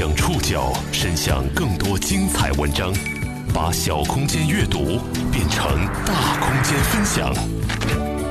[0.00, 2.90] 将触角伸向更多精彩文章，
[3.52, 4.98] 把小空间阅读
[5.30, 7.34] 变成大空间分享。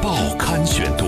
[0.01, 1.05] 报刊选读，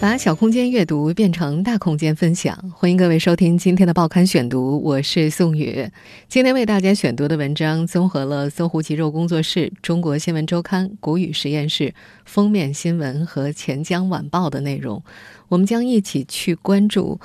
[0.00, 2.56] 把小空间阅读变成大空间分享。
[2.76, 5.84] 欢迎各位收听今天的报刊选读，我是宋宇。
[6.28, 11.92] 今天为大家选读的文章综合了搜狐集肉工作室、中国新闻周刊、谷雨实验室
[12.24, 15.02] 封面新闻和钱江晚报的内容。
[15.48, 17.20] 我们将一起去关注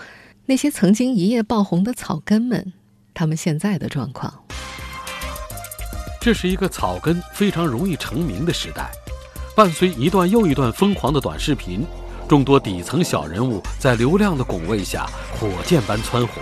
[0.50, 2.74] 那些曾经一夜爆红的草根们，
[3.14, 4.34] 他们现在的状况。
[6.20, 8.90] 这是一个草根非常容易成名的时代，
[9.56, 11.86] 伴随一段又一段疯狂的短视频，
[12.28, 15.08] 众多底层小人物在流量的拱卫下
[15.40, 16.42] 火箭般蹿红。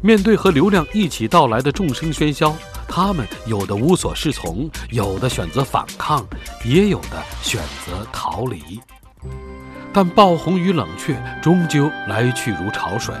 [0.00, 2.54] 面对和流量一起到来的众生喧嚣，
[2.86, 6.24] 他们有的无所适从，有的选择反抗，
[6.64, 8.80] 也有的选择逃离。
[9.92, 13.14] 但爆红与冷却终究来去如潮水，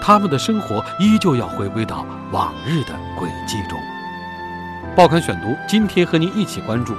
[0.00, 3.78] 他们的生活依旧要回归到往日的轨迹中。
[4.96, 6.94] 报刊选读，今天和您一起关注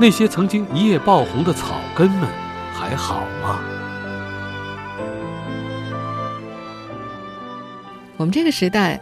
[0.00, 2.28] 那些曾经一夜爆红的草根们，
[2.74, 3.60] 还好吗？
[8.16, 8.98] 我们这个时代，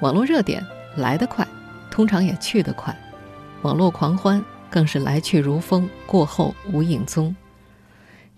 [0.00, 0.66] 网络热点
[0.96, 1.46] 来得快，
[1.90, 2.94] 通常也去得快，
[3.62, 7.34] 网络狂欢更是来去如风，过后无影踪。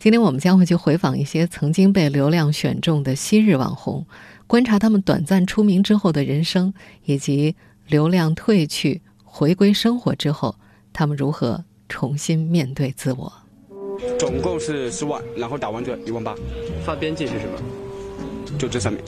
[0.01, 4.07] 今天我们将会去回访一些曾经被流量选中的昔日网红，
[4.47, 6.73] 观察他们短暂出名之后的人生，
[7.05, 7.57] 以及
[7.89, 10.55] 流量褪去、回归生活之后，
[10.93, 13.33] 他们如何重新面对自我。
[14.17, 16.33] 总共是十万，然后打完折一万八。
[16.85, 18.57] 发编辑是什么？
[18.57, 19.03] 就这上面，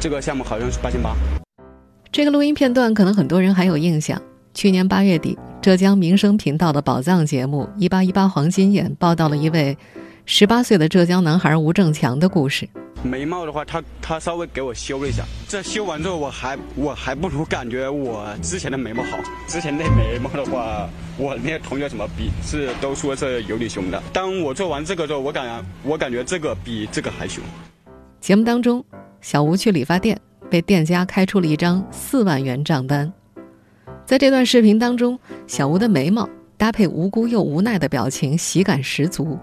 [0.00, 1.16] 这个项目好像是八千八。
[2.12, 4.22] 这个录音片段可能很多人还有印象，
[4.54, 5.38] 去年八月底。
[5.60, 9.78] 浙江民生频道的宝藏节目《一八一八黄金眼》报道了一位
[10.26, 12.68] 十八岁的浙江男孩吴正强的故事。
[13.04, 15.22] 眉毛的话，他他稍微给我修了一下。
[15.48, 19.18] 这修完之后，我还我还不如感觉我之前的眉毛好。
[19.46, 24.02] 之前那眉毛的话，我那些同学怎么比是都说是有点凶的。
[24.12, 27.42] 当我做完这个之后，我感我感觉这个比这个还凶。
[28.20, 28.84] 节目当中，
[29.20, 33.12] 小吴去理发店，被店家开出了一张四万元账单。
[34.12, 36.28] 在这段视频当中，小吴的眉毛
[36.58, 39.38] 搭配无辜又无奈的表情，喜感十足。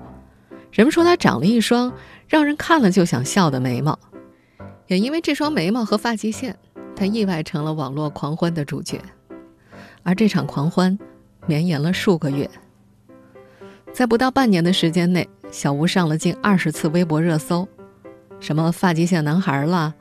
[0.71, 1.91] 人们说他长了一双
[2.27, 3.97] 让人看了就想笑的眉毛，
[4.85, 6.55] 也因为这双眉毛和发际线，
[6.95, 9.01] 他意外成了网络狂欢的主角。
[10.03, 10.95] 而这场狂欢
[11.47, 12.47] 绵延了数个月，
[13.91, 17.67] 在不到半年的时间内，小吴上了近二十次微博热搜，
[18.39, 19.95] 什么发际线男孩了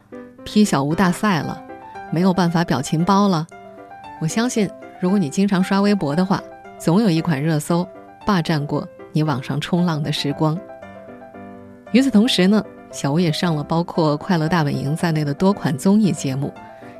[0.44, 1.58] ，P 小吴大赛了，
[2.12, 3.46] 没有办法表情包了。
[4.20, 4.68] 我相信，
[5.00, 6.42] 如果你经常刷微博的话，
[6.78, 7.86] 总有一款热搜
[8.26, 10.58] 霸占过你网上冲浪的时光。
[11.92, 16.52] 与此同时呢，小吴也上了包括《快乐大本营》在内的多款综艺节目，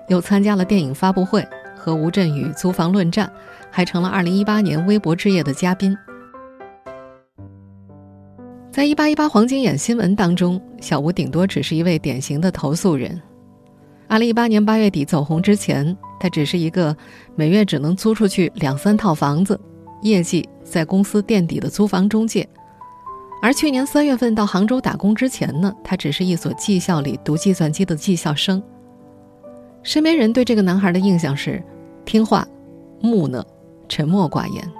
[0.07, 1.47] 又参加了电影发布会
[1.77, 3.31] 和吴镇宇租房论战，
[3.71, 5.97] 还成了2018年微博之夜的嘉宾。
[8.71, 13.21] 在一八一八黄金眼新闻当中，小吴顶多只是一位典型的投诉人。
[14.07, 16.97] 二零一八年八月底走红之前，他只是一个
[17.34, 19.59] 每月只能租出去两三套房子，
[20.03, 22.49] 业绩在公司垫底的租房中介。
[23.41, 28.62] 而去年三月份到杭州打工之前呢，他只是一所技校里读计算机的技校生。
[29.83, 31.62] 身边人对这个男孩的印象是
[32.05, 32.47] 听话、
[33.01, 33.47] 木讷、
[33.89, 34.73] 沉默寡言。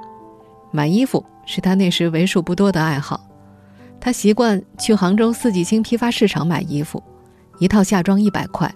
[0.73, 3.21] 买衣服是他那时为数不多的爱好，
[4.01, 7.03] 他习惯去杭州四季青批发市场买衣服，
[7.59, 8.71] 一套夏装一百块。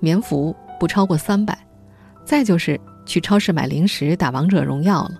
[0.00, 1.58] 棉服不超过三百，
[2.24, 5.12] 再就是去超市买零食、打王者荣耀了。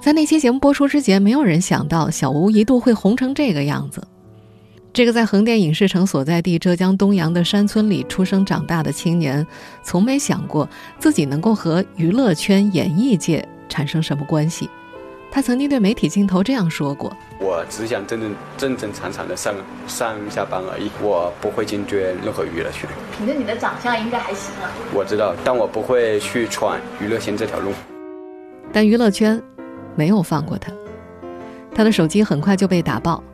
[0.00, 4.06] 在那期节目播出之前，没有人想到小吴一度会红成这个样子。
[4.92, 9.46] 这个在横店影视城所在地浙江东阳的山村里出生长大的青年，
[9.82, 10.68] 从没想过
[10.98, 14.68] 自己能够和娱乐圈、演艺界产生什么关系。
[15.34, 17.10] 他曾经对媒体镜头这样说过
[17.40, 19.54] ：“我只想正正正正常常的上
[19.86, 22.86] 上下班而已，我不会进军任何娱乐圈。
[23.16, 24.68] 凭着你的长相，应该还行啊。
[24.92, 27.72] 我知道，但我不会去闯娱乐圈这条路。
[28.74, 29.42] 但娱乐圈
[29.94, 30.70] 没有放过他，
[31.74, 33.24] 他的手机很快就被打爆，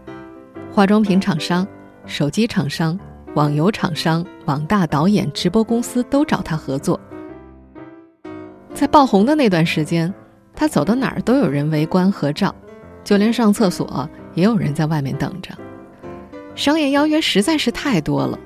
[0.72, 1.66] 化妆品厂商、
[2.06, 2.96] 手机厂商、
[3.34, 7.00] 网游厂商、网大导演、直播公司都找他合作。
[8.72, 10.14] 在爆红的那段时间。
[10.58, 12.52] 他走到哪儿都有人围观合照，
[13.04, 15.56] 就连上厕所也有人在外面等着。
[16.56, 18.36] 商业邀约实在是太多了，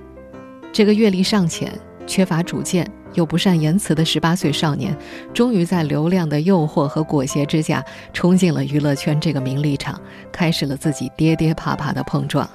[0.71, 1.73] 这个阅历尚浅、
[2.07, 4.95] 缺乏主见又不善言辞的十八岁少年，
[5.33, 7.83] 终于在流量的诱惑和裹挟之下，
[8.13, 9.99] 冲进了娱乐圈这个名利场，
[10.31, 12.47] 开始了自己跌跌爬爬的碰撞。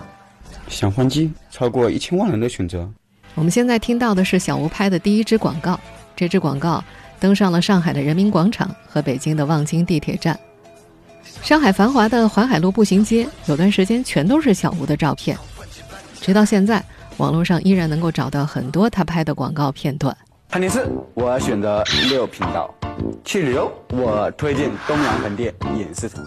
[0.67, 2.87] 想换机，超过一千万人的选择。
[3.33, 5.79] 我们现在听到的是小吴拍的第一支广告，
[6.15, 6.83] 这支广告
[7.19, 10.39] 登上了上海的人民广场和北京的望京地铁站。
[11.41, 15.37] 上海繁华的淮海路步行街，有段时间全都是小吴的照片。
[16.19, 16.83] 直到现在，
[17.17, 20.15] 网络上依然能够找到很多他拍的广告片段。
[20.49, 22.73] 看电视，我选择六频道；
[23.23, 26.25] 去旅游，我推荐东阳门店影视城。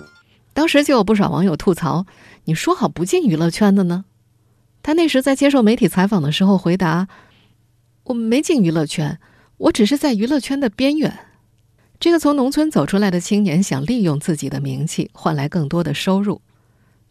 [0.53, 2.05] 当时就有不少网友吐槽
[2.45, 4.05] ：“你说好不进娱乐圈的呢？”
[4.83, 7.09] 他那时在接受媒体采访的时候回答
[8.05, 9.19] ：“我没进娱乐圈，
[9.61, 11.13] 我只是在娱乐圈的边缘。”
[12.01, 16.41] 这个从农村走出来的青年想利用自己的名气换来更多的收入。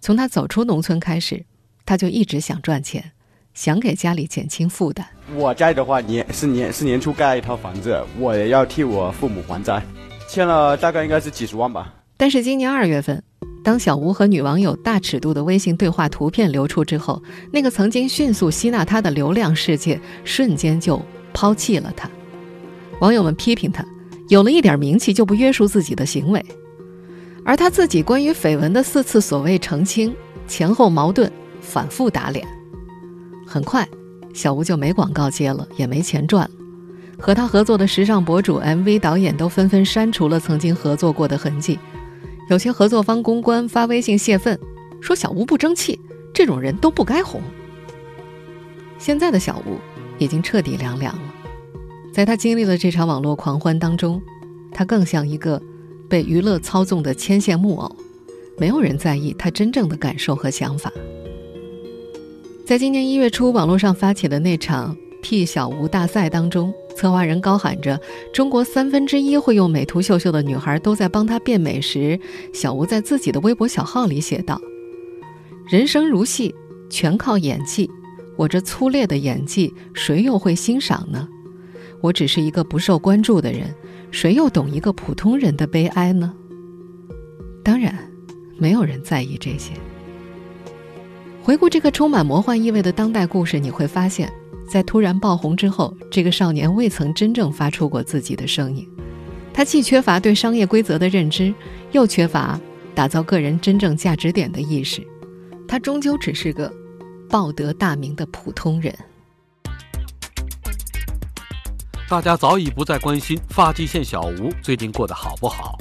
[0.01, 1.45] 从他走出农村开始，
[1.85, 3.11] 他就一直想赚钱，
[3.53, 5.07] 想给家里减轻负担。
[5.35, 9.83] 我家里的话，年是年是年初盖一套房子，我也要替我父母还债，
[10.27, 11.93] 欠了大概应该是几十万吧。
[12.17, 13.21] 但是今年二月份。
[13.61, 20.99] 当小吴和女网友大尺度的微信对话图片流出之后，那个曾经迅速吸纳他的流量世界瞬间就
[21.33, 22.09] 抛弃了他。
[22.99, 23.85] 网友们批评他，
[24.27, 26.43] 有了一点名气就不约束自己的行为，
[27.43, 30.15] 而他自己关于绯闻的四次所谓澄清，
[30.47, 31.31] 前后矛盾，
[31.61, 32.45] 反复打脸。
[33.47, 33.87] 很快，
[34.33, 36.49] 小吴就没广告接了，也没钱赚。
[37.17, 41.77] 和他合作的时尚博主、MV 导演都纷纷删除了曾经合作过的痕迹。
[42.49, 44.57] 有些合作方公关发微信泄愤，
[45.01, 45.99] 说小吴不争气，
[46.33, 47.41] 这种人都不该红。
[48.97, 49.77] 现在的小吴
[50.17, 51.21] 已经彻底凉凉了，
[52.11, 54.21] 在他经历了这场网络狂欢当中，
[54.71, 55.61] 他更像一个
[56.09, 57.95] 被娱乐操纵的牵线木偶，
[58.57, 60.91] 没有人在意他真正的感受和想法。
[62.65, 64.95] 在今年一月初，网络上发起的那场。
[65.21, 67.99] P 小吴大赛当中，策划人高喊着
[68.33, 72.17] “中国三分之一会用美图秀秀的女孩都在帮他变美”时，
[72.53, 74.61] 小吴在自己的微博小号里写道
[75.67, 76.55] ：“人生如戏，
[76.89, 77.91] 全靠演技。
[78.37, 81.27] 我这粗劣的演技，谁又会欣赏呢？
[82.01, 83.73] 我只是一个不受关注的人，
[84.11, 86.33] 谁又懂一个普通人的悲哀呢？
[87.63, 87.97] 当然，
[88.57, 89.73] 没有人在意这些。
[91.41, 94.31] 回顾这个充满魔幻意味的当代故事，你会发现。”
[94.69, 98.87] 在突然爆红之后，这个少年未曾真正发出过自己的声音。
[99.51, 101.51] 他既缺乏对商业规则的认知，
[101.91, 102.61] 又缺乏
[102.93, 105.01] 打造个人真正价值点的意识。
[105.67, 106.71] 他终究只是个
[107.27, 108.93] 报得大名的普通人。
[112.09, 115.77] 大家早已不再关心发际线小吴最近过得好不好，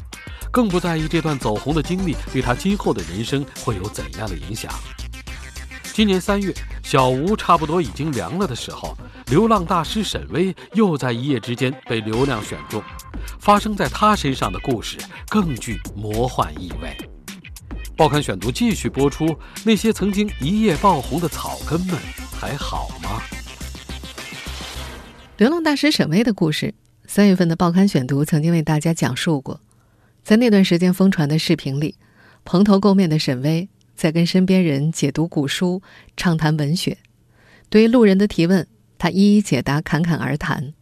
[0.52, 4.70] 更不在意这段走红的经历对他今后的人生会有怎样的影响。
[5.94, 6.52] 今年三月，
[6.82, 8.94] 小吴差不多已经凉了的时候，
[9.28, 12.82] 流浪大师沈巍又在一夜之间被流量选中。
[13.40, 14.98] 发生在他身上的故事
[15.30, 16.94] 更具魔幻意味。
[17.96, 19.34] 报刊选读继续播出：
[19.64, 21.96] 那些曾经一夜爆红的草根们
[22.38, 23.22] 还好吗？
[25.38, 26.74] 流浪大师沈巍的故事，
[27.06, 29.60] 三月份的报刊选读曾经为大家讲述过。
[30.24, 31.94] 在那段时间疯传的视频里，
[32.44, 33.68] 蓬头垢面的沈巍。
[33.94, 35.80] 在跟身边人解读古书、
[36.16, 36.98] 畅谈文学，
[37.70, 38.66] 对于路人的提问，
[38.98, 40.74] 他一一解答，侃侃而谈。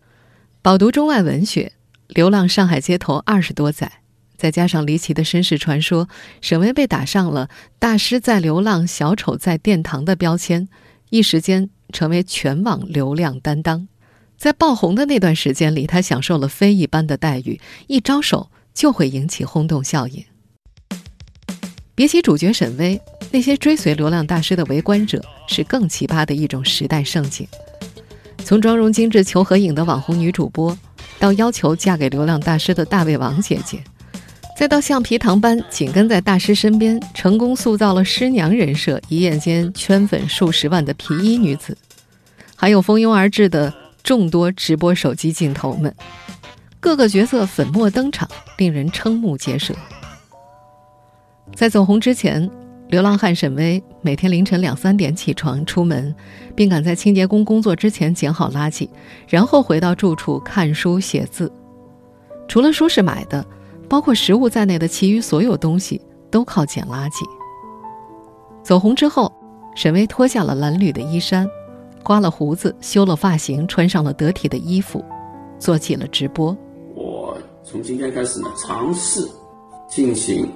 [0.62, 1.72] 饱读中外文学，
[2.08, 4.00] 流浪上海街头二十多载，
[4.38, 6.08] 再加上离奇的身世传说，
[6.40, 10.66] 沈巍被打上了“大师在流浪，小丑在殿堂”的标签，
[11.10, 13.86] 一时间成为全网流量担当。
[14.36, 20.24] 在爆红的那段时间里，他享受了非一般的待遇，一招手就会引起轰动效应。
[21.94, 23.00] 比起主角沈巍，
[23.30, 27.48] 那些追随流量大师的围观者是更奇葩的一种时代盛景。
[28.44, 30.76] 从妆容精致求合影的网红女主播，
[31.18, 33.82] 到要求嫁给流量大师的大胃王姐姐，
[34.56, 41.76] 再到橡皮糖般紧跟在大师身边，成功塑造了师娘人设，一夜间圈粉数十万的皮衣女子，
[42.54, 43.74] 还有蜂拥而至的
[44.06, 45.92] 众多直播手机镜头们，
[46.78, 49.74] 各个角色粉墨登场，令人瞠目结舌。
[51.56, 52.48] 在走红之前，
[52.86, 56.14] 流浪汉沈巍每天凌晨两三点起床出门，
[56.54, 58.88] 并赶在清洁工工作之前捡好垃圾，
[59.26, 61.52] 然后回到住处看书写字。
[62.46, 63.44] 除了书是买的，
[63.88, 67.24] 包括食物在内的其余所有东西都靠捡垃圾。
[68.62, 69.32] 走红之后，
[69.74, 71.44] 沈巍脱下了蓝缕的衣衫，
[72.06, 75.04] 刮了胡子，修了发型，穿上了得体的衣服，
[75.58, 76.56] 做起了直播。
[76.94, 79.28] 我从今天开始呢，尝试
[79.88, 80.48] 进行。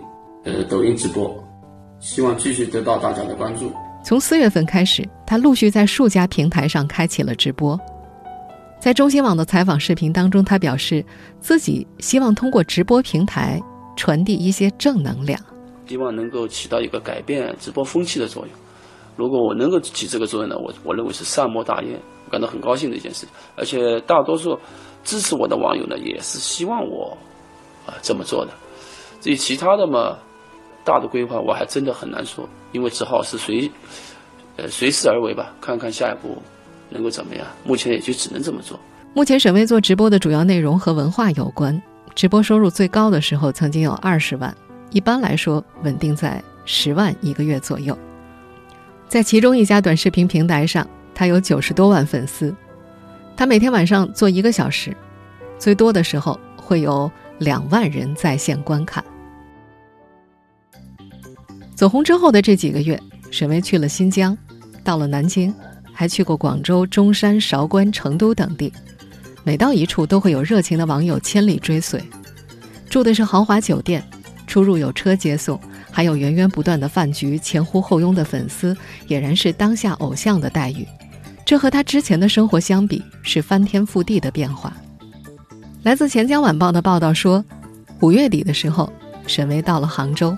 [0.45, 1.37] 呃，抖音直播，
[1.99, 3.73] 希望继续得到大家的关注。
[4.05, 7.79] 从四月份开始，他陆续在数家平台上开启了直播。
[8.79, 11.05] 在中新网的采访视频当中，他表示
[11.41, 13.61] 自己希望通过直播平台
[13.97, 15.39] 传递一些正能量，
[15.89, 18.53] 希望能够起到一个改变直播风气的作用。
[19.21, 22.01] 如果我能够起这个作用呢，我我认为是善莫大焉。
[22.31, 23.27] 感到很高兴的一件事。
[23.57, 24.57] 而且大多数
[25.03, 27.19] 支持我的网友呢，也是希望我
[27.85, 28.53] 啊这么做的。
[29.21, 30.17] 至于其他的嘛，
[30.85, 33.69] 大的规划我还真的很难说，因为只好是随
[34.57, 36.41] 呃随势而为吧，看看下一步
[36.89, 37.45] 能够怎么样。
[37.65, 38.79] 目前也就只能这么做。
[39.13, 41.83] 目前沈巍做直播的主要内容和文化有关，
[42.15, 44.57] 直播收入最高的时候曾经有二十万，
[44.93, 47.99] 一般来说稳定在十万一个月左右。
[49.11, 52.55] 在其中一家短视频平台上，他有九十多万粉丝，
[53.37, 54.97] 他每天晚上做一个小时，
[55.59, 59.05] 最多的时候会有两万人在线观看。
[61.75, 63.03] 走红之后的这几个月，
[63.33, 64.39] 沈巍去了新疆，
[64.85, 65.53] 到了南京，
[65.93, 68.73] 还去过广州、中山、韶关、成都等地。
[69.43, 72.01] 每到一处，都会有热情的网友千里追随。
[72.89, 74.05] 住的是豪华酒店，
[74.47, 75.61] 出入有车接送，
[75.91, 78.77] 还有源源不断的饭局，前呼后拥的粉丝，
[79.09, 80.87] 俨然是当下偶像的待遇。
[81.45, 84.77] 这和他之前的生活相比，是翻天覆地的变化。
[85.83, 87.45] 来自《钱江晚报》的报道说，
[88.01, 88.93] 五月底的时候，
[89.27, 90.37] 沈巍到了杭州，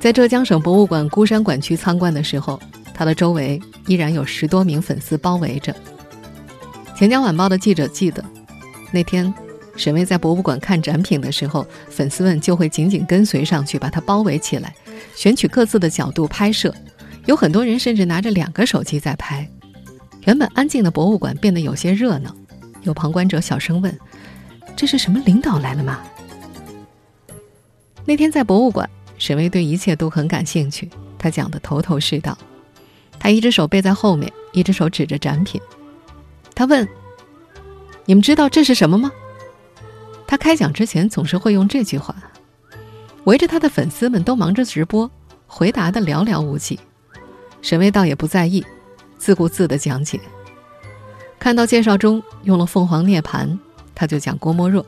[0.00, 2.58] 在浙江省博物馆孤山馆区参观的时候，
[2.92, 5.74] 他的周围依然有十多名粉丝包围着。
[6.96, 8.24] 钱江晚报的记者记得，
[8.90, 9.32] 那天
[9.76, 14.74] 沈巍在博物馆看展品的时候，粉丝们就会紧紧跟随上去，把他包围起来，
[15.14, 16.74] 选取各自的角度拍摄。
[17.26, 19.48] 有很多人甚至拿着两个手机在拍。
[20.24, 22.34] 原本安静的博物馆变得有些热闹，
[22.82, 23.96] 有旁观者小声问
[24.76, 26.00] ：“这是什么领导来了吗？”
[28.04, 32.36] 那天在博物馆，沈巍对一切都很感兴趣，他讲得头头是道。
[33.18, 35.60] 他一只手背在后面，一只手指着展品。
[36.54, 36.88] 他问
[38.06, 39.12] ：“你们知道这是什么吗？”
[40.30, 42.14] 他开讲之前总是会用这句话。
[43.24, 45.10] 围着他的粉丝们都忙着直播，
[45.48, 46.78] 回答的寥寥无几。
[47.62, 48.64] 沈巍倒也不在意，
[49.18, 50.20] 自顾自的讲解。
[51.40, 53.58] 看到介绍中用了凤凰涅槃，
[53.92, 54.84] 他就讲郭沫若；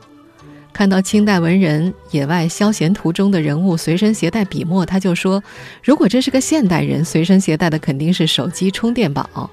[0.71, 5.43] 看到清代文人野外消闲途中的人物随身携带笔墨，他就说
[5.83, 9.49] ：“如果这是个现代人，随身携带的肯定是手机充电宝。”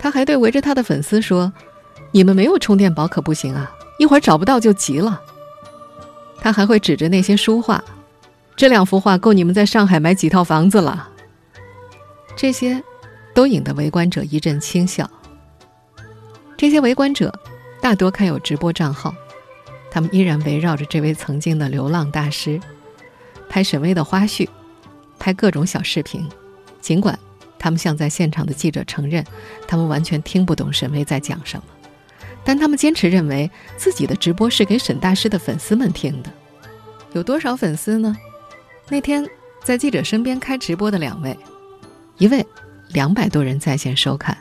[0.00, 1.52] 他还对围着他的粉丝说
[2.10, 5.20] ：“你们没有充电宝可不行啊，一会儿找不到就急了。”
[6.40, 7.84] 他还会指着那些书画
[8.56, 11.10] ：“这两幅画够你们在上海买几套房子了。”
[12.34, 12.82] 这些
[13.34, 15.08] 都引得围观者一阵轻笑。
[16.56, 17.38] 这些围观者
[17.82, 19.14] 大多开有直播账号，
[19.90, 22.58] 他们依然围绕着这位曾经的流浪大师，
[23.50, 24.48] 拍沈巍的花絮，
[25.18, 26.26] 拍各种小视频，
[26.80, 27.18] 尽管。
[27.58, 29.22] 他们向在现场的记者承认，
[29.68, 31.64] 他们完全听不懂沈巍在讲什么，
[32.50, 36.28] 但他们坚持认为自己的直播是给沈大师的粉丝们听的。
[37.12, 38.16] 有多少粉丝呢？
[38.88, 39.24] 那天
[39.62, 41.38] 在记者身边开直播的两位，
[42.18, 42.44] 一位
[42.88, 44.36] 两百多人在线收看，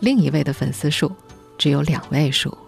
[0.00, 1.12] 另一位的粉丝数
[1.56, 2.58] 只有两位数。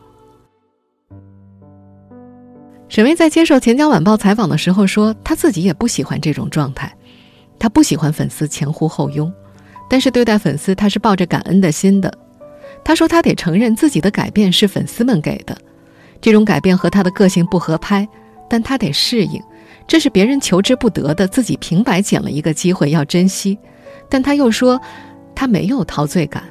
[2.89, 6.97] 沈巍在接受《钱江晚报》采访的时候说，他自己也不喜欢这种状态，
[7.59, 9.33] 他不喜欢粉丝前呼后拥。
[9.91, 12.17] 但是对待粉丝，他是抱着感恩的心的。
[12.87, 15.59] 他说：“他得承认自己的改变是粉丝们给的，
[16.21, 18.07] 这种改变和他的个性不合拍，
[18.49, 19.43] 但他得适应。
[19.89, 23.59] 这是别人求之不得的，自己平白捡了一个机会，要珍惜。”
[24.09, 24.81] 但他又说
[25.35, 26.45] ：“他没有陶醉感。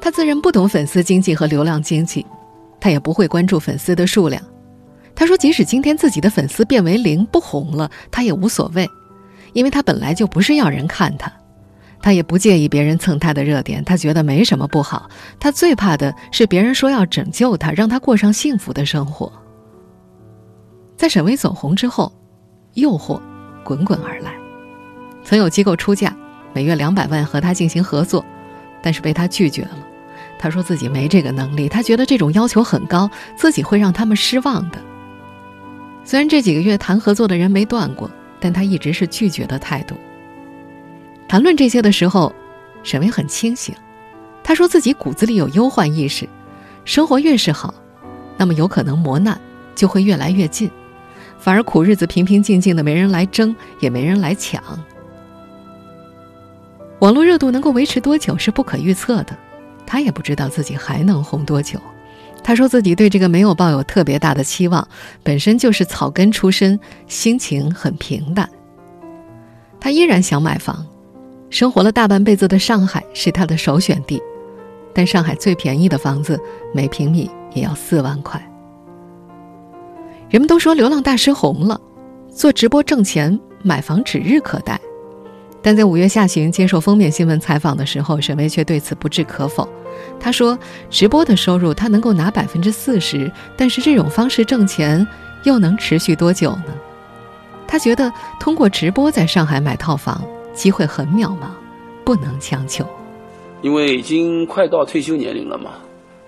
[0.00, 2.24] 他自认不懂粉丝经济和流量经济，
[2.78, 4.40] 他也不会关注粉丝的数量。
[5.12, 8.88] 他说，即使今天自己的粉丝变为零，不红了，他也无所谓，
[9.54, 11.32] 因为他本来就不是要人看他。”
[12.04, 15.08] 他也不介意别人蹭他的热点，他觉得没什么不好。
[15.40, 19.32] 他最怕的是别人说要拯救他，让他过上幸福的生活。
[20.98, 22.12] 在沈巍走红之后，
[22.74, 23.18] 诱惑
[23.64, 24.34] 滚滚而来，
[25.24, 26.14] 曾有机构出价
[26.52, 28.22] 每月两百万和他进行合作，
[28.82, 29.78] 但是被他拒绝了。
[30.38, 34.78] 他说自己没这个能力，他觉得这种要求很高，自己会让他们失望的。
[36.04, 39.96] 虽然这几个月谈合作的人没断过，但他一直是拒绝的态度。
[41.28, 42.32] 谈论这些的时候，
[42.82, 43.74] 沈巍很清醒。
[44.42, 46.28] 他说自己骨子里有忧患意识，
[46.84, 47.74] 生活越是好，
[48.36, 49.40] 那么有可能磨难
[49.74, 50.70] 就会越来越近，
[51.38, 54.62] 反而苦日子平平静静的，没人来争，也没人来抢。
[57.00, 59.36] 网络热度能够维持多久是不可预测的，
[59.86, 61.80] 他也不知道自己还能红多久。
[62.42, 64.86] 他说自己对这个没有抱有特别大的期望，
[65.22, 68.48] 本身就是草根出身，心情很平淡。
[69.80, 70.86] 他依然想买房。
[71.50, 74.20] 生活了大半辈子的上海是他的首选地，
[74.92, 76.40] 但上海最便宜的房子
[76.72, 78.40] 每平米也要四万块。
[80.28, 81.80] 人们都说流浪大师红了，
[82.28, 84.80] 做直播挣钱，买房指日可待。
[85.62, 89.66] 但在五月下旬接受封面新闻采访的时候，沈巍却对此不置可否。
[90.18, 90.58] 他说
[90.90, 95.06] ：“直播的收入他能够拿百分之四十，但是这种方式挣钱
[95.44, 96.74] 又能持续多久呢？”
[97.66, 100.22] 他觉得通过直播在上海买套房
[100.54, 101.50] 机会很渺茫，
[102.04, 102.86] 不能强求。
[103.60, 105.72] 因为已经快到退休年龄了嘛，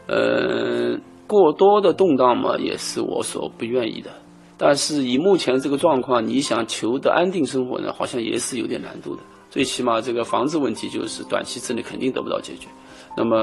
[0.07, 4.11] 呃，过多的动荡嘛也是我所不愿意的。
[4.59, 9.23] 但是以目前这个状况，你想求得安定生活呢，好像也是有点难度的。
[9.51, 12.69] 最起码这个房子问题就是短期之内肯定得不到解决。
[13.17, 13.37] 那么，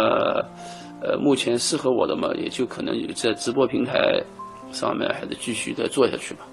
[1.02, 4.20] 呃，目前适合我的嘛，也就可能有在直播平台
[4.72, 6.48] 上面还得继续的做下去吧。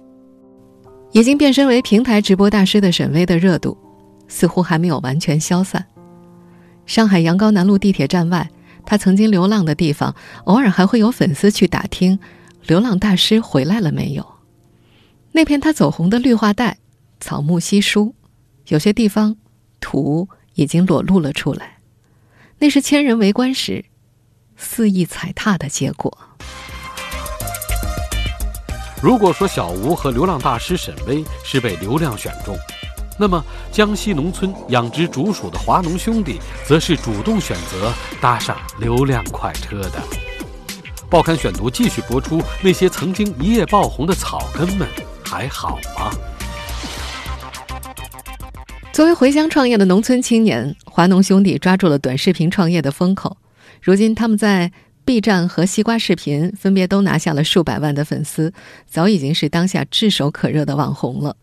[1.12, 3.76] 已经变身为平台直播大师的沈巍的热度，
[4.30, 5.84] 似乎还没有完全消散。
[6.86, 8.50] 上海杨高南路地铁站外，
[8.86, 12.18] 他曾经流浪的地方，偶尔还会有粉丝去打听，
[12.62, 14.26] 流浪大师回来了没有。
[15.32, 16.78] 那片他走红的绿化带，
[17.20, 18.14] 草木稀疏，
[18.68, 19.36] 有些地方
[19.78, 21.78] 土已经裸露了出来。
[22.58, 23.84] 那是千人围观时
[24.56, 26.16] 肆意踩踏的结果。
[29.02, 32.54] 如果说小吴和流浪大师沈巍是被流量选中，
[33.20, 40.02] 那么江西农村养殖竹鼠的华农兄弟则是主动选择搭上流量快车的。
[41.10, 44.88] 报刊选读继续播出：那些曾经一夜爆红的草根们
[45.22, 46.10] 还好吗？
[48.90, 53.36] 作为回乡创业的农村青年，华农兄弟抓住了短视频创业的风口。
[53.82, 54.72] 如今，他们在
[55.04, 58.54] B 站和西瓜视频分别都拿下了数百万的粉丝，
[58.86, 61.36] 早已经是当下炙手可热的网红了。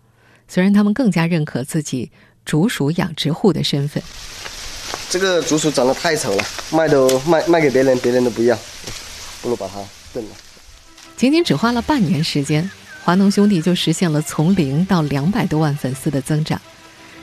[0.47, 2.11] 虽然他们更加认可自己
[2.45, 4.01] 竹鼠养殖户的身份。
[5.09, 8.57] 这个竹鼠长得太丑了，卖都卖卖给别人，别人都不要，
[9.41, 9.75] 不如把它
[10.13, 10.31] 炖了。
[11.15, 12.69] 仅仅只花了半年时间，
[13.03, 16.61] 华农兄弟就实现了从零到两百多万粉丝的增长。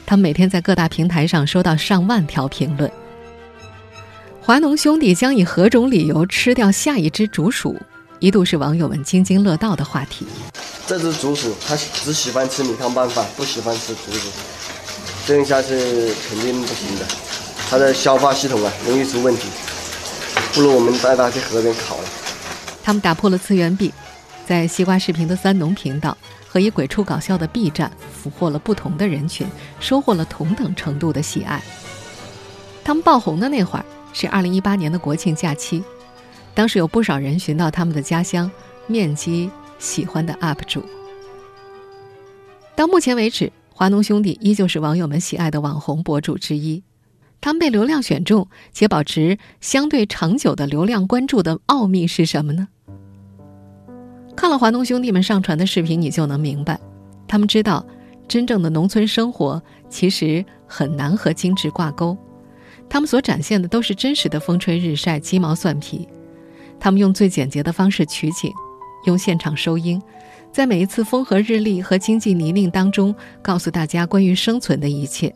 [0.07, 2.90] 他们每天在各大平台上收到上万条评论。
[4.40, 7.81] 华农兄弟将以何种理由吃掉下一只竹鼠，
[8.18, 10.26] 一度是网友们津津乐道的话题。
[10.86, 14.21] 这只竹鼠它只喜欢吃米汤拌饭，不喜欢吃竹子，
[15.26, 15.69] 这样下去
[16.28, 17.06] 肯定不行的。
[17.69, 19.49] 它的消化系统啊容易出问题，
[20.52, 22.04] 不如我们带它去河边烤了。
[22.82, 23.93] 他们打破了次元壁，
[24.47, 26.17] 在西瓜视频的三农频道。
[26.47, 27.91] 和以鬼畜搞笑的 B 站
[28.23, 29.45] 俘获了不同的人群，
[29.80, 31.60] 收获了同等程度的喜爱。
[32.84, 35.82] 他们爆红的那会儿是二零一八年的国庆假期，
[36.54, 38.50] 当时有不少人寻到他们的家乡，
[38.86, 40.82] 面基喜欢的 UP 主。
[42.76, 46.82] 到目前为止，华农兄弟依旧是网友们喜爱的网红博主之一。
[47.40, 52.69] 他们被流量选中且保持相对长久的流量关注的奥秘是什么呢？
[54.34, 56.80] 看了华农兄弟们上传的视频，你就能明白，
[57.28, 57.84] 他们知道
[58.26, 62.17] 真正的农村生活其实很难和精致挂钩。
[62.88, 66.08] 他们所展现的都是真实的风吹日晒、鸡毛蒜皮。
[66.78, 68.52] 他们用最简洁的方式取景，
[69.04, 70.00] 用现场收音，
[70.52, 75.34] 在每一次风和日丽和经济泥泞当中，告诉大家关于生存的一切。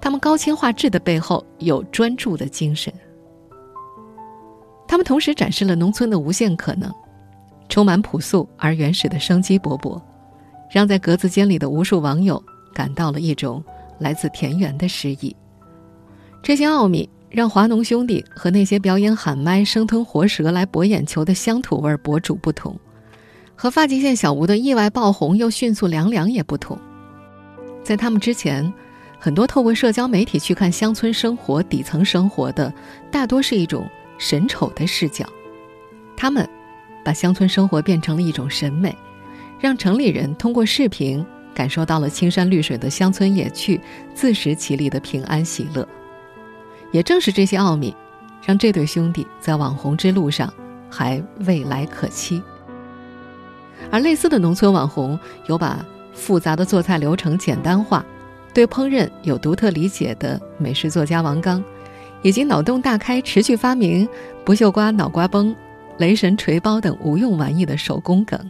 [0.00, 2.92] 他们高清画质的背后有专注的精神。
[4.86, 6.92] 他们同时展示了农村的无限可能。
[7.68, 10.00] 充满朴素而原始的生机勃勃，
[10.70, 12.40] 让在格子间里的无数网友
[12.72, 13.62] 感到了一种
[13.98, 15.34] 来自田园的诗意。
[16.44, 22.74] 这些奥秘让华农兄弟和那些表演喊麦、生吞活舌来博眼球的乡土味博主不同，
[23.54, 26.78] 和发际线小吴的意外爆红又迅速凉凉也不同。
[27.84, 28.72] 在他们之前，
[29.18, 32.72] 很多透过社交媒体去看乡村生活、底层生活的，
[33.10, 35.26] 大多是一种审丑的视角。
[36.16, 36.48] 他们。
[37.04, 38.92] 把乡村生活变成了一种审美，
[39.60, 43.80] 让城里人通过视频感受到了青山绿水的乡村野趣，
[44.12, 45.86] 自食其力的平安喜乐。
[46.96, 47.94] 也正是这些奥秘，
[48.42, 50.50] 让这对兄弟在网红之路上
[50.88, 52.42] 还未来可期。
[53.90, 58.02] 而类似的农村网红，有把复杂的做菜流程简单化，
[58.54, 61.62] 对烹饪有独特理解的美食作家王刚，
[62.22, 64.08] 以及脑洞大开、持续发明
[64.42, 65.54] 不锈瓜脑瓜崩。
[65.98, 68.40] 雷神锤包等无用玩意的手工梗。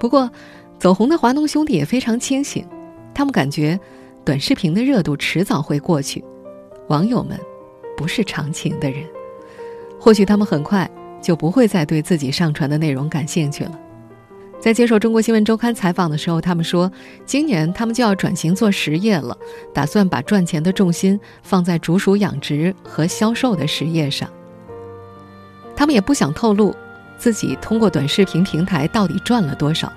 [0.00, 0.30] 不过，
[0.78, 2.66] 走红的华农兄弟也非常清醒，
[3.14, 3.78] 他们感觉
[4.24, 6.24] 短视频的热度迟早会过去，
[6.88, 7.38] 网友们
[7.96, 9.04] 不是长情的人，
[9.98, 10.90] 或许他们很快
[11.22, 13.78] 就不会再对自己上传的内容感兴趣了。
[14.60, 16.90] 在接受中国新闻周刊采访的时候，他们说，
[17.26, 19.36] 今年他们就要转型做实业了，
[19.74, 24.28] 打算把赚钱的重心放在竹鼠养殖和销售的实业上。
[25.76, 26.74] 他们也不想透露
[27.18, 29.92] 自己通过短视频平台到底赚了多少，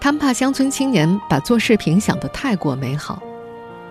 [0.00, 3.22] 他们怕乡村青年把做视频想得太过美好。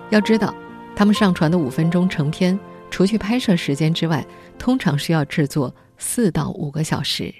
[0.09, 0.53] 要知道，
[0.95, 2.57] 他们上传的五分钟成片，
[2.91, 4.25] 除去拍摄时间之外，
[4.59, 7.33] 通常需要制作四到五个小时。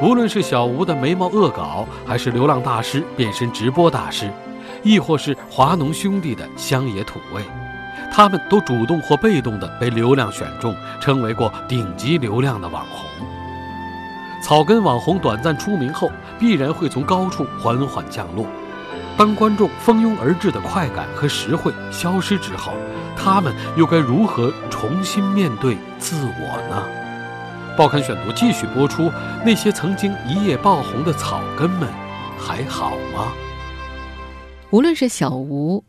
[0.00, 4.30] 无论是小吴的眉毛恶搞，还是流浪大师变身直播大师，
[4.82, 7.42] 亦或是华农兄弟的乡野土味，
[8.12, 13.08] 他们都主动或被动地被流量选中，成为过顶级流量的网红。
[14.42, 18.44] 草根网红短暂出名后，必然会从高处缓缓降落。
[19.16, 22.72] 当观众蜂拥而至的快感和实惠消失之后，
[23.16, 26.82] 他们又该如何重新面对自我呢？
[27.76, 29.10] 报刊选读继续播出。
[29.44, 31.88] 那些曾经一夜爆红的草根们，
[32.38, 33.32] 还好吗？
[34.70, 35.84] 无论是小吴、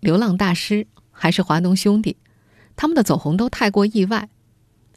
[0.00, 2.16] 流浪大师，还是华农兄弟，
[2.76, 4.28] 他们的走红都太过意外。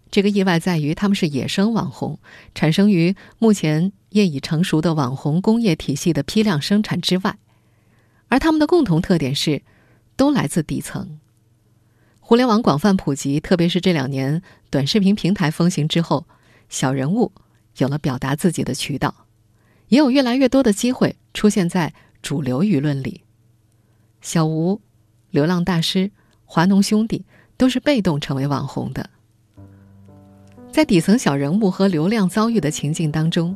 [0.10, 2.20] 这个意外在于他们是野生网红，
[2.56, 7.38] 产生于目前业已成熟的网红工业体系的批量生产之外。
[8.30, 9.62] 而他们的共同特点是，
[10.16, 11.20] 都来自底层。
[12.20, 16.26] 互联网广泛普及，特别是这两年短视频平台风行之后，
[16.68, 17.32] 小人物
[17.78, 19.26] 有了表达自己的渠道，
[19.88, 23.24] 也有越来越多的机会出现在主流舆论里。
[24.20, 24.82] 小吴、
[25.30, 26.12] 流浪大师、
[26.44, 27.24] 华农兄弟
[27.56, 29.10] 都是被动成为网红的。
[30.70, 33.56] 在底层小人物和流量遭遇的情境当中，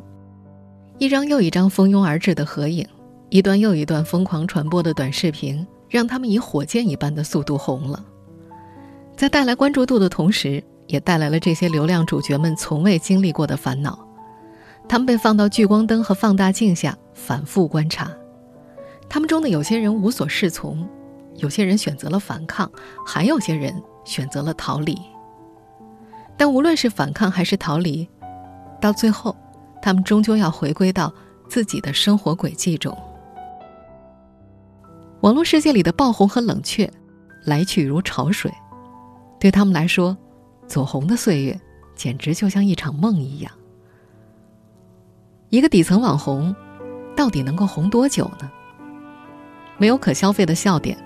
[0.98, 2.88] 一张又一张蜂拥而至的合影。
[3.32, 8.04] 一段又一段疯狂传播的短视频，让他们以火箭一般的速度红了。
[9.16, 13.98] 在带来关注度的同时，也带来了这些流量主角们从未经历过的烦恼。
[14.86, 18.12] 他们被放到聚光灯和放大镜下反复观察，
[19.08, 20.86] 他们中的有些人无所适从，
[21.36, 22.70] 有些人选择了反抗，
[23.06, 24.94] 还有些人选择了逃离。
[26.36, 28.06] 但无论是反抗还是逃离，
[28.78, 29.34] 到最后，
[29.80, 31.10] 他们终究要回归到
[31.48, 32.94] 自己的生活轨迹中。
[35.22, 36.90] 网络世界里的爆红和冷却，
[37.44, 38.52] 来去如潮水，
[39.38, 40.16] 对他们来说，
[40.66, 41.58] 走红的岁月
[41.94, 43.52] 简直就像一场梦一样。
[45.48, 46.52] 一个底层网红，
[47.16, 48.50] 到底能够红多久呢？
[49.78, 50.98] 没有可消费的笑点，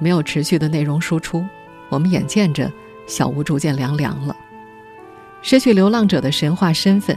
[0.00, 1.44] 没有持续的内容输出，
[1.88, 2.68] 我们眼见着
[3.06, 4.34] 小吴逐渐凉凉了，
[5.40, 7.16] 失去流浪者的神话身份，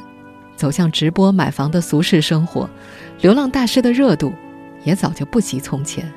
[0.55, 2.69] 走向直播买房的俗世生活，
[3.21, 4.31] 流浪大师的热度
[4.83, 6.07] 也早就不及从前。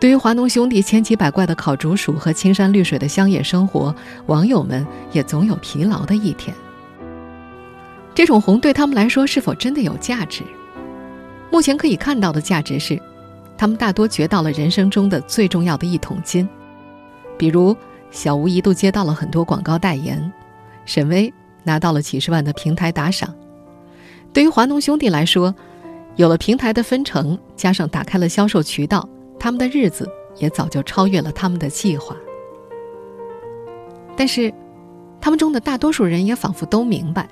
[0.00, 3.94] 对于华农兄弟千奇百怪的烤竹鼠和青山绿水的乡野生活，
[4.26, 6.56] 网友们也总有疲劳的一天。
[8.14, 10.42] 这种红对他们来说是否真的有价值？
[11.50, 12.98] 目前可以看到的价值是，
[13.58, 16.48] 他们大多掘到了人生中的最重要的一桶金。
[17.36, 17.76] 比如，
[18.10, 20.32] 小吴一度接到了很多广告代言，
[20.86, 21.30] 沈巍
[21.62, 23.34] 拿到了几十万的平台打赏。
[24.32, 25.54] 对于华农兄弟来说，
[26.16, 29.06] 有了平台的分成，加上打开了销售渠道。
[29.40, 32.14] 他们的日子也早就超越了他们的计划，
[34.14, 34.52] 但是，
[35.18, 37.26] 他们中的大多数人也仿佛都明白，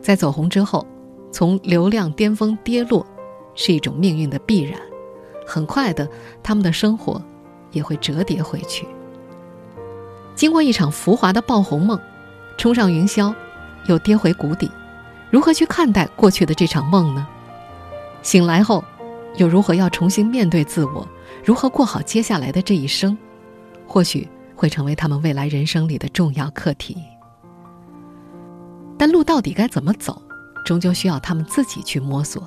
[0.00, 0.86] 在走红之后，
[1.30, 3.06] 从流量巅峰跌落，
[3.54, 4.80] 是一种命运的必然。
[5.46, 6.08] 很快的，
[6.42, 7.22] 他们的生活
[7.70, 8.86] 也会折叠回去。
[10.34, 12.00] 经过一场浮华的爆红梦，
[12.56, 13.32] 冲上云霄，
[13.88, 14.70] 又跌回谷底，
[15.30, 17.28] 如何去看待过去的这场梦呢？
[18.22, 18.82] 醒来后，
[19.36, 21.06] 又如何要重新面对自我？
[21.46, 23.16] 如何过好接下来的这一生，
[23.86, 26.96] 或许会成为他们未来人生里的重要课题。
[28.98, 30.20] 但路到底该怎么走，
[30.64, 32.42] 终究需要他们自己去摸索。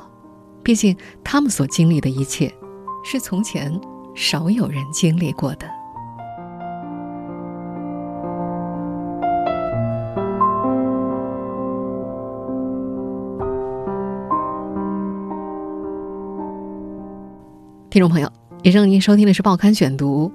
[0.62, 2.54] 毕竟，他们所经历的一切，
[3.06, 3.80] 是从前
[4.14, 5.66] 少有人经历过的。
[17.90, 18.30] 听众朋友。
[18.62, 20.30] 以上您收听的是《报刊选读》，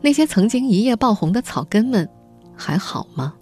[0.00, 2.08] 那些曾经一夜爆红的草根们，
[2.54, 3.34] 还好吗？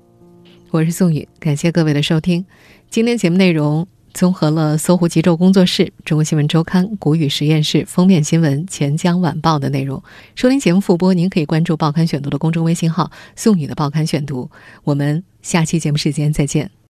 [0.70, 2.44] 我是宋宇，感谢各位的收听。
[2.88, 10.02] 今天节目内容综合了搜狐极昼工作室、中国新闻周刊、谷雨实验室、封面新闻、钱江晚报的内容。
[10.35, 14.50] 收听节目复播，您可以关注《报刊选读》的公众微信号“宋宇的报刊选读”。
[14.85, 16.76] 我们下期节目时间再见。